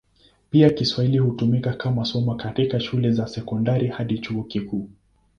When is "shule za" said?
2.79-3.27